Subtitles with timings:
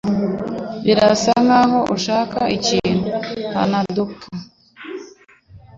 [0.85, 3.07] Birasa nkaho ushaka ikintu...
[3.55, 4.37] (hanadokei)